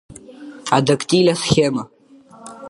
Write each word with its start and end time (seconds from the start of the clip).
Адактиль 0.77 1.29
асхема… 1.35 1.83